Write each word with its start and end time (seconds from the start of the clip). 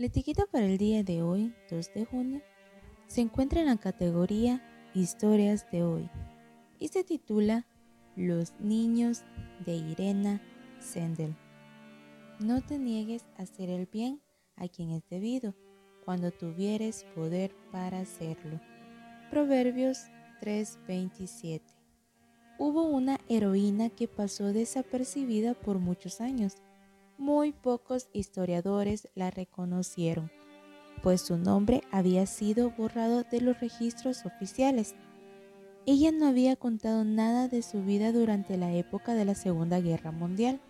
La 0.00 0.06
etiqueta 0.06 0.46
para 0.50 0.64
el 0.64 0.78
día 0.78 1.04
de 1.04 1.20
hoy, 1.20 1.54
2 1.68 1.92
de 1.92 2.06
junio, 2.06 2.40
se 3.06 3.20
encuentra 3.20 3.60
en 3.60 3.66
la 3.66 3.76
categoría 3.76 4.62
Historias 4.94 5.70
de 5.70 5.82
hoy 5.82 6.08
y 6.78 6.88
se 6.88 7.04
titula 7.04 7.66
Los 8.16 8.54
niños 8.60 9.24
de 9.66 9.74
Irena 9.74 10.40
Sendel. 10.78 11.36
No 12.38 12.62
te 12.62 12.78
niegues 12.78 13.26
a 13.36 13.42
hacer 13.42 13.68
el 13.68 13.84
bien 13.84 14.22
a 14.56 14.68
quien 14.68 14.88
es 14.92 15.06
debido, 15.10 15.54
cuando 16.06 16.30
tuvieres 16.30 17.04
poder 17.14 17.54
para 17.70 18.00
hacerlo. 18.00 18.58
Proverbios 19.30 20.06
3:27 20.40 21.60
Hubo 22.58 22.84
una 22.84 23.18
heroína 23.28 23.90
que 23.90 24.08
pasó 24.08 24.54
desapercibida 24.54 25.52
por 25.52 25.78
muchos 25.78 26.22
años 26.22 26.56
muy 27.20 27.52
pocos 27.52 28.08
historiadores 28.14 29.08
la 29.14 29.30
reconocieron, 29.30 30.32
pues 31.02 31.20
su 31.20 31.36
nombre 31.36 31.82
había 31.92 32.24
sido 32.24 32.70
borrado 32.70 33.24
de 33.24 33.42
los 33.42 33.60
registros 33.60 34.24
oficiales. 34.24 34.94
Ella 35.84 36.12
no 36.12 36.26
había 36.26 36.56
contado 36.56 37.04
nada 37.04 37.46
de 37.46 37.60
su 37.60 37.84
vida 37.84 38.10
durante 38.12 38.56
la 38.56 38.72
época 38.72 39.12
de 39.12 39.26
la 39.26 39.34
Segunda 39.34 39.80
Guerra 39.80 40.12
Mundial, 40.12 40.60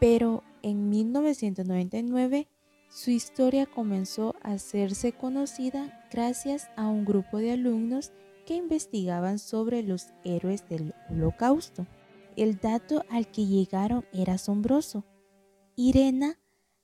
pero 0.00 0.42
en 0.62 0.88
1999 0.88 2.48
su 2.88 3.12
historia 3.12 3.66
comenzó 3.66 4.34
a 4.42 4.52
hacerse 4.52 5.12
conocida 5.12 6.04
gracias 6.10 6.68
a 6.76 6.88
un 6.88 7.04
grupo 7.04 7.38
de 7.38 7.52
alumnos 7.52 8.12
que 8.44 8.54
investigaban 8.54 9.38
sobre 9.38 9.84
los 9.84 10.08
héroes 10.24 10.68
del 10.68 10.94
holocausto. 11.10 11.86
El 12.34 12.58
dato 12.58 13.04
al 13.08 13.30
que 13.30 13.46
llegaron 13.46 14.04
era 14.12 14.34
asombroso 14.34 15.04
Irena 15.80 16.40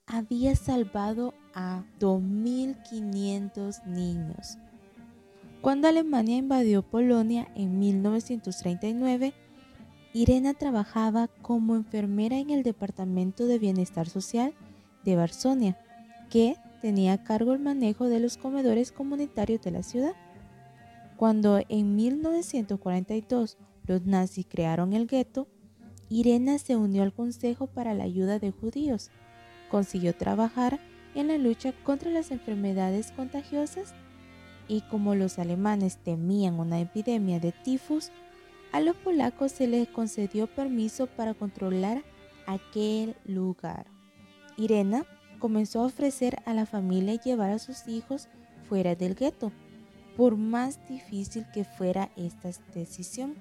había 0.06 0.54
salvado 0.54 1.34
a 1.52 1.82
2.500 1.98 3.84
niños. 3.86 4.56
Cuando 5.62 5.88
Alemania 5.88 6.36
invadió 6.36 6.88
Polonia 6.88 7.48
en 7.56 7.80
1939, 7.80 9.34
Irena 10.12 10.54
trabajaba 10.54 11.26
como 11.26 11.74
enfermera 11.74 12.38
en 12.38 12.50
el 12.50 12.62
Departamento 12.62 13.46
de 13.46 13.58
Bienestar 13.58 14.08
Social 14.08 14.54
de 15.04 15.16
Varsovia, 15.16 15.76
que 16.30 16.54
tenía 16.80 17.14
a 17.14 17.24
cargo 17.24 17.52
el 17.52 17.58
manejo 17.58 18.08
de 18.08 18.20
los 18.20 18.36
comedores 18.36 18.92
comunitarios 18.92 19.60
de 19.62 19.72
la 19.72 19.82
ciudad. 19.82 20.14
Cuando 21.16 21.60
en 21.68 21.96
1942 21.96 23.58
los 23.88 24.06
nazis 24.06 24.46
crearon 24.48 24.92
el 24.92 25.08
gueto, 25.08 25.48
Irena 26.14 26.60
se 26.60 26.76
unió 26.76 27.02
al 27.02 27.12
Consejo 27.12 27.66
para 27.66 27.92
la 27.92 28.04
Ayuda 28.04 28.38
de 28.38 28.52
Judíos. 28.52 29.10
Consiguió 29.68 30.14
trabajar 30.14 30.78
en 31.16 31.26
la 31.26 31.38
lucha 31.38 31.72
contra 31.82 32.08
las 32.12 32.30
enfermedades 32.30 33.10
contagiosas 33.10 33.94
y 34.68 34.82
como 34.82 35.16
los 35.16 35.40
alemanes 35.40 35.96
temían 35.96 36.60
una 36.60 36.80
epidemia 36.80 37.40
de 37.40 37.50
tifus, 37.50 38.12
a 38.70 38.78
los 38.78 38.94
polacos 38.94 39.50
se 39.50 39.66
les 39.66 39.88
concedió 39.88 40.46
permiso 40.46 41.08
para 41.08 41.34
controlar 41.34 42.04
aquel 42.46 43.16
lugar. 43.24 43.86
Irena 44.56 45.06
comenzó 45.40 45.80
a 45.80 45.86
ofrecer 45.86 46.36
a 46.46 46.54
la 46.54 46.64
familia 46.64 47.20
llevar 47.20 47.50
a 47.50 47.58
sus 47.58 47.88
hijos 47.88 48.28
fuera 48.68 48.94
del 48.94 49.16
gueto, 49.16 49.50
por 50.16 50.36
más 50.36 50.78
difícil 50.88 51.44
que 51.52 51.64
fuera 51.64 52.12
esta 52.16 52.50
decisión. 52.72 53.34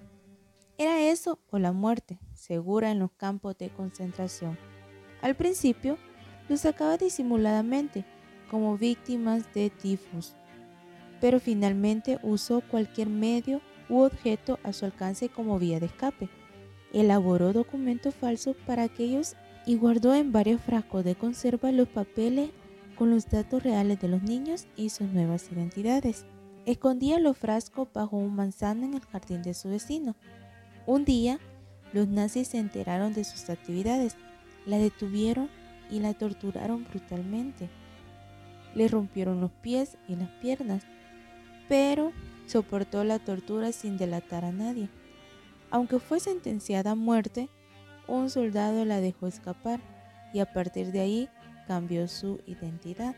Era 0.84 1.00
eso 1.00 1.40
o 1.50 1.60
la 1.60 1.72
muerte, 1.72 2.20
segura 2.34 2.92
en 2.92 3.00
los 3.00 3.10
campos 3.14 3.58
de 3.58 3.70
concentración. 3.70 4.58
Al 5.22 5.34
principio, 5.34 5.98
los 6.50 6.60
sacaba 6.60 6.98
disimuladamente, 6.98 8.04
como 8.52 8.78
víctimas 8.78 9.46
de 9.54 9.70
tifus, 9.70 10.36
pero 11.22 11.40
finalmente 11.40 12.20
usó 12.22 12.60
cualquier 12.70 13.08
medio 13.08 13.62
u 13.88 14.00
objeto 14.00 14.60
a 14.62 14.74
su 14.74 14.84
alcance 14.84 15.30
como 15.30 15.58
vía 15.58 15.80
de 15.80 15.86
escape. 15.86 16.28
Elaboró 16.92 17.54
documentos 17.54 18.14
falsos 18.14 18.58
para 18.68 18.84
aquellos 18.84 19.38
y 19.66 19.78
guardó 19.78 20.14
en 20.14 20.34
varios 20.34 20.60
frascos 20.60 21.06
de 21.06 21.16
conserva 21.16 21.72
los 21.72 21.88
papeles 21.88 22.50
con 22.98 23.10
los 23.10 23.30
datos 23.30 23.64
reales 23.64 24.02
de 24.02 24.10
los 24.10 24.22
niños 24.22 24.68
y 24.76 24.90
sus 24.90 25.08
nuevas 25.08 25.50
identidades. 25.50 26.26
Escondía 26.66 27.20
los 27.20 27.38
frascos 27.38 27.88
bajo 27.94 28.18
un 28.18 28.36
manzano 28.36 28.84
en 28.84 28.96
el 28.96 29.06
jardín 29.06 29.44
de 29.44 29.54
su 29.54 29.70
vecino. 29.70 30.18
Un 30.86 31.06
día, 31.06 31.40
los 31.94 32.08
nazis 32.08 32.50
se 32.50 32.58
enteraron 32.58 33.14
de 33.14 33.24
sus 33.24 33.50
actividades, 33.50 34.18
la 34.66 34.78
detuvieron 34.78 35.50
y 35.90 36.00
la 36.00 36.14
torturaron 36.14 36.86
brutalmente. 36.86 37.70
Le 38.76 38.88
rompieron 38.88 39.40
los 39.40 39.52
pies 39.52 39.98
y 40.08 40.16
las 40.16 40.30
piernas, 40.42 40.84
pero 41.70 42.12
soportó 42.48 43.04
la 43.04 43.20
tortura 43.20 43.72
sin 43.72 43.98
delatar 43.98 44.44
a 44.44 44.52
nadie. 44.52 44.90
Aunque 45.70 46.00
fue 46.00 46.20
sentenciada 46.20 46.92
a 46.92 46.96
muerte, 46.96 47.50
un 48.08 48.30
soldado 48.30 48.84
la 48.84 49.00
dejó 49.00 49.28
escapar 49.28 49.80
y 50.34 50.40
a 50.40 50.52
partir 50.52 50.92
de 50.92 51.00
ahí 51.00 51.30
cambió 51.68 52.08
su 52.08 52.42
identidad. 52.46 53.16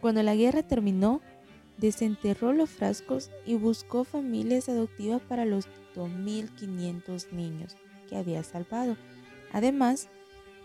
Cuando 0.00 0.22
la 0.22 0.34
guerra 0.34 0.62
terminó, 0.62 1.20
desenterró 1.78 2.52
los 2.52 2.70
frascos 2.70 3.30
y 3.44 3.54
buscó 3.54 4.04
familias 4.04 4.68
adoptivas 4.68 5.20
para 5.22 5.44
los 5.44 5.66
2.500 5.94 7.32
niños 7.32 7.76
que 8.08 8.16
había 8.16 8.42
salvado. 8.42 8.96
Además, 9.52 10.08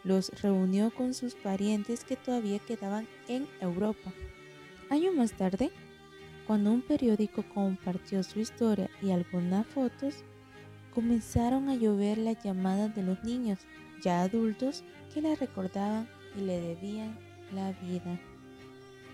los 0.03 0.29
reunió 0.41 0.91
con 0.91 1.13
sus 1.13 1.35
parientes 1.35 2.03
que 2.03 2.15
todavía 2.15 2.59
quedaban 2.59 3.07
en 3.27 3.47
Europa. 3.59 4.13
Años 4.89 5.13
más 5.13 5.33
tarde, 5.33 5.71
cuando 6.47 6.71
un 6.71 6.81
periódico 6.81 7.43
compartió 7.53 8.23
su 8.23 8.39
historia 8.39 8.89
y 9.01 9.11
algunas 9.11 9.67
fotos, 9.67 10.23
comenzaron 10.93 11.69
a 11.69 11.75
llover 11.75 12.17
las 12.17 12.43
llamadas 12.43 12.95
de 12.95 13.03
los 13.03 13.23
niños, 13.23 13.59
ya 14.01 14.21
adultos, 14.21 14.83
que 15.13 15.21
la 15.21 15.35
recordaban 15.35 16.09
y 16.35 16.41
le 16.41 16.59
debían 16.59 17.17
la 17.53 17.71
vida. 17.73 18.19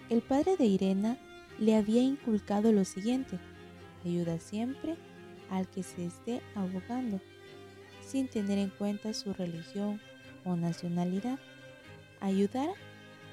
El 0.09 0.21
padre 0.21 0.55
de 0.55 0.65
Irena 0.65 1.17
le 1.59 1.75
había 1.75 2.01
inculcado 2.01 2.71
lo 2.71 2.85
siguiente, 2.85 3.39
ayuda 4.03 4.39
siempre 4.39 4.95
al 5.49 5.67
que 5.69 5.83
se 5.83 6.05
esté 6.05 6.41
ahogando, 6.55 7.21
sin 8.01 8.27
tener 8.27 8.57
en 8.57 8.69
cuenta 8.69 9.13
su 9.13 9.33
religión 9.33 10.01
o 10.43 10.55
nacionalidad. 10.55 11.39
Ayudar 12.19 12.69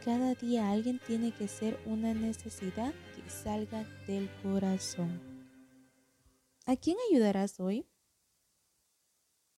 cada 0.05 0.35
día 0.35 0.67
a 0.67 0.73
alguien 0.73 1.01
tiene 1.07 1.33
que 1.33 1.49
ser 1.49 1.79
una 1.87 2.13
necesidad 2.15 2.93
que 3.15 3.31
salga 3.31 3.85
del 4.07 4.29
corazón. 4.43 5.21
¿A 6.67 6.77
quién 6.77 6.97
ayudarás 7.11 7.61
hoy? 7.61 7.87